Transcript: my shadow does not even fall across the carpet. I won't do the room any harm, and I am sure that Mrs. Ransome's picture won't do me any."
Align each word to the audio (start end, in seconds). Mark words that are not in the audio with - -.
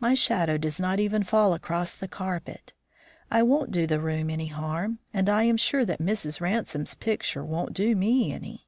my 0.00 0.12
shadow 0.12 0.58
does 0.58 0.80
not 0.80 0.98
even 0.98 1.22
fall 1.22 1.54
across 1.54 1.94
the 1.94 2.08
carpet. 2.08 2.74
I 3.30 3.44
won't 3.44 3.70
do 3.70 3.86
the 3.86 4.00
room 4.00 4.28
any 4.28 4.48
harm, 4.48 4.98
and 5.14 5.28
I 5.28 5.44
am 5.44 5.56
sure 5.56 5.84
that 5.84 6.00
Mrs. 6.02 6.40
Ransome's 6.40 6.96
picture 6.96 7.44
won't 7.44 7.74
do 7.74 7.94
me 7.94 8.32
any." 8.32 8.66